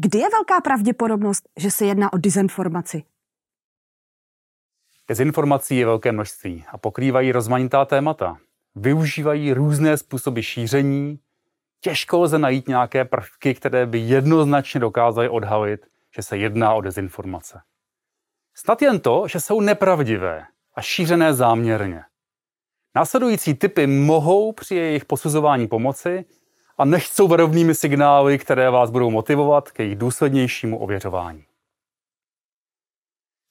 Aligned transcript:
Kdy 0.00 0.18
je 0.18 0.30
velká 0.30 0.60
pravděpodobnost, 0.60 1.48
že 1.56 1.70
se 1.70 1.86
jedná 1.86 2.12
o 2.12 2.18
dezinformaci? 2.18 3.04
Dezinformací 5.08 5.76
je 5.76 5.86
velké 5.86 6.12
množství 6.12 6.64
a 6.68 6.78
pokrývají 6.78 7.32
rozmanitá 7.32 7.84
témata. 7.84 8.38
Využívají 8.74 9.52
různé 9.52 9.96
způsoby 9.96 10.40
šíření, 10.40 11.18
těžko 11.80 12.20
lze 12.20 12.38
najít 12.38 12.68
nějaké 12.68 13.04
prvky, 13.04 13.54
které 13.54 13.86
by 13.86 13.98
jednoznačně 13.98 14.80
dokázaly 14.80 15.28
odhalit, 15.28 15.86
že 16.16 16.22
se 16.22 16.36
jedná 16.36 16.74
o 16.74 16.80
dezinformace. 16.80 17.60
Snad 18.54 18.82
jen 18.82 19.00
to, 19.00 19.28
že 19.28 19.40
jsou 19.40 19.60
nepravdivé 19.60 20.46
a 20.74 20.82
šířené 20.82 21.34
záměrně. 21.34 22.04
Následující 22.94 23.54
typy 23.54 23.86
mohou 23.86 24.52
při 24.52 24.74
jejich 24.74 25.04
posuzování 25.04 25.68
pomoci 25.68 26.24
a 26.78 26.84
nechcou 26.84 27.28
varovnými 27.28 27.74
signály, 27.74 28.38
které 28.38 28.70
vás 28.70 28.90
budou 28.90 29.10
motivovat 29.10 29.70
k 29.70 29.78
jejich 29.78 29.98
důslednějšímu 29.98 30.78
ověřování. 30.78 31.44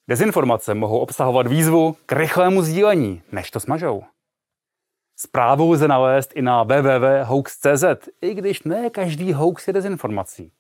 Dezinformace 0.08 0.74
mohou 0.74 1.00
obsahovat 1.00 1.48
výzvu 1.48 1.98
k 2.06 2.12
rychlému 2.12 2.62
sdílení, 2.62 3.22
než 3.32 3.52
to 3.52 3.60
smažou. 3.60 4.04
Zprávu 5.18 5.72
lze 5.72 5.88
nalézt 5.88 6.32
i 6.36 6.42
na 6.42 6.64
www.hoax.cz, 6.64 8.10
i 8.22 8.34
když 8.34 8.64
ne 8.64 8.90
každý 8.90 9.34
hoax 9.34 9.68
je 9.68 9.74
dezinformací. 9.74 10.52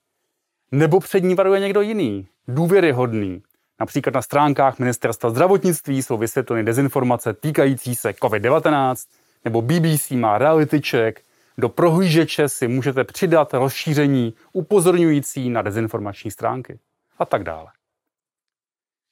Nebo 0.71 0.99
před 0.99 1.19
ní 1.23 1.35
varuje 1.35 1.59
někdo 1.59 1.81
jiný, 1.81 2.27
důvěryhodný. 2.47 3.43
Například 3.79 4.13
na 4.13 4.21
stránkách 4.21 4.79
Ministerstva 4.79 5.29
zdravotnictví 5.29 6.03
jsou 6.03 6.17
vysvětleny 6.17 6.63
dezinformace 6.63 7.33
týkající 7.33 7.95
se 7.95 8.11
COVID-19, 8.11 9.07
nebo 9.45 9.61
BBC 9.61 10.11
má 10.11 10.37
reality 10.37 10.81
check, 10.81 11.24
do 11.57 11.69
prohlížeče 11.69 12.49
si 12.49 12.67
můžete 12.67 13.03
přidat 13.03 13.53
rozšíření 13.53 14.33
upozorňující 14.53 15.49
na 15.49 15.61
dezinformační 15.61 16.31
stránky 16.31 16.79
a 17.17 17.25
tak 17.25 17.43
dále. 17.43 17.67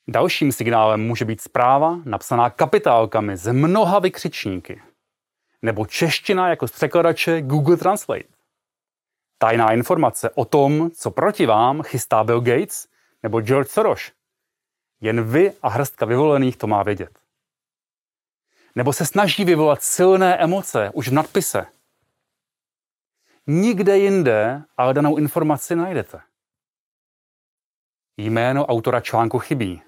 Dalším 0.08 0.52
signálem 0.52 1.02
může 1.02 1.26
být 1.26 1.42
zpráva 1.42 2.00
napsaná 2.06 2.50
kapitálkami 2.50 3.38
z 3.38 3.54
mnoha 3.54 4.00
vykřičníky 4.00 4.82
nebo 5.62 5.86
čeština 5.86 6.50
jako 6.50 6.68
z 6.68 6.72
překladače 6.72 7.42
Google 7.42 7.78
Translate. 7.78 8.24
Tajná 9.38 9.72
informace 9.72 10.30
o 10.30 10.46
tom, 10.46 10.92
co 10.92 11.12
proti 11.12 11.46
vám 11.46 11.84
chystá 11.84 12.24
Bill 12.24 12.42
Gates 12.42 12.88
nebo 13.24 13.42
George 13.42 13.70
Soros. 13.70 14.12
Jen 15.02 15.24
vy 15.24 15.52
a 15.62 15.70
hrstka 15.70 16.06
vyvolených 16.06 16.58
to 16.58 16.68
má 16.68 16.84
vědět. 16.84 17.20
Nebo 18.76 18.94
se 18.94 19.06
snaží 19.06 19.46
vyvolat 19.46 19.84
silné 19.84 20.38
emoce 20.38 20.92
už 20.94 21.08
v 21.10 21.14
nadpise. 21.14 21.66
Nikde 23.48 23.98
jinde 23.98 24.64
ale 24.78 24.94
danou 24.94 25.18
informaci 25.18 25.76
najdete. 25.76 26.22
Jméno 28.18 28.66
autora 28.66 29.02
článku 29.02 29.40
chybí. 29.40 29.82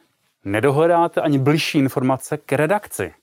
Nedohledáte 0.43 1.21
ani 1.21 1.39
bližší 1.39 1.77
informace 1.77 2.37
k 2.37 2.51
redakci. 2.51 3.13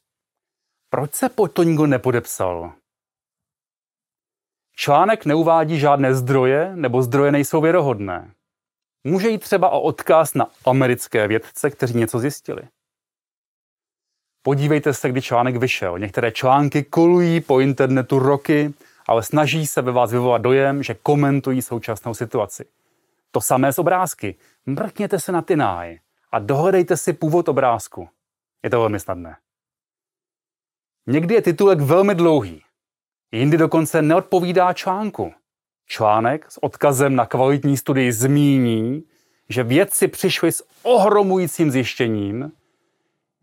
Proč 0.88 1.14
se 1.14 1.28
pod 1.28 1.52
to 1.52 1.62
nikdo 1.62 1.86
nepodepsal? 1.86 2.72
Článek 4.76 5.24
neuvádí 5.24 5.78
žádné 5.78 6.14
zdroje, 6.14 6.76
nebo 6.76 7.02
zdroje 7.02 7.32
nejsou 7.32 7.60
věrohodné. 7.60 8.34
Může 9.04 9.28
jít 9.28 9.38
třeba 9.38 9.70
o 9.70 9.80
odkaz 9.80 10.34
na 10.34 10.46
americké 10.64 11.28
vědce, 11.28 11.70
kteří 11.70 11.98
něco 11.98 12.18
zjistili. 12.18 12.62
Podívejte 14.42 14.94
se, 14.94 15.08
kdy 15.08 15.22
článek 15.22 15.56
vyšel. 15.56 15.98
Některé 15.98 16.32
články 16.32 16.84
kolují 16.84 17.40
po 17.40 17.60
internetu 17.60 18.18
roky, 18.18 18.74
ale 19.06 19.22
snaží 19.22 19.66
se 19.66 19.82
ve 19.82 19.92
vás 19.92 20.12
vyvolat 20.12 20.42
dojem, 20.42 20.82
že 20.82 20.94
komentují 20.94 21.62
současnou 21.62 22.14
situaci. 22.14 22.64
To 23.30 23.40
samé 23.40 23.72
z 23.72 23.78
obrázky. 23.78 24.34
Mrkněte 24.66 25.20
se 25.20 25.32
na 25.32 25.42
ty 25.42 25.56
náje 25.56 25.98
a 26.32 26.38
dohledejte 26.38 26.96
si 26.96 27.12
původ 27.12 27.48
obrázku. 27.48 28.08
Je 28.62 28.70
to 28.70 28.80
velmi 28.80 29.00
snadné. 29.00 29.36
Někdy 31.06 31.34
je 31.34 31.42
titulek 31.42 31.80
velmi 31.80 32.14
dlouhý, 32.14 32.62
jindy 33.32 33.56
dokonce 33.56 34.02
neodpovídá 34.02 34.72
článku. 34.72 35.32
Článek 35.86 36.50
s 36.50 36.62
odkazem 36.62 37.16
na 37.16 37.26
kvalitní 37.26 37.76
studii 37.76 38.12
zmíní, 38.12 39.04
že 39.48 39.62
vědci 39.62 40.08
přišli 40.08 40.52
s 40.52 40.64
ohromujícím 40.82 41.70
zjištěním. 41.70 42.52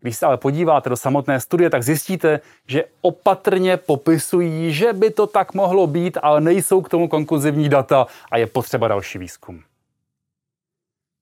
Když 0.00 0.16
se 0.16 0.26
ale 0.26 0.36
podíváte 0.36 0.90
do 0.90 0.96
samotné 0.96 1.40
studie, 1.40 1.70
tak 1.70 1.82
zjistíte, 1.82 2.40
že 2.66 2.84
opatrně 3.00 3.76
popisují, 3.76 4.72
že 4.72 4.92
by 4.92 5.10
to 5.10 5.26
tak 5.26 5.54
mohlo 5.54 5.86
být, 5.86 6.18
ale 6.22 6.40
nejsou 6.40 6.82
k 6.82 6.88
tomu 6.88 7.08
konkluzivní 7.08 7.68
data 7.68 8.06
a 8.30 8.36
je 8.36 8.46
potřeba 8.46 8.88
další 8.88 9.18
výzkum. 9.18 9.62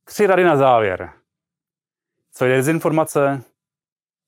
Tři 0.05 0.27
rady 0.27 0.45
na 0.45 0.57
závěr. 0.57 1.13
Co 2.33 2.45
je 2.45 2.57
dezinformace? 2.57 3.43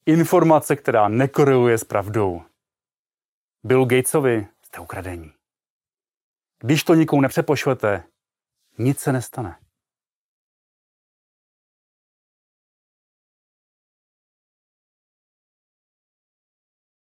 Informace, 0.07 0.77
která 0.77 1.09
nekoreluje 1.09 1.79
s 1.79 1.85
pravdou. 1.85 2.43
Bill 3.65 3.85
Gatesovi 3.85 4.47
jste 4.63 4.81
ukradení. 4.81 5.33
Když 6.59 6.85
to 6.85 6.95
nikomu 6.95 7.23
nepřepošlete, 7.23 8.03
nic 8.79 8.99
se 8.99 9.13
nestane. 9.13 9.57